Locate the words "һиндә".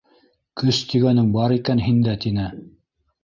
1.89-2.17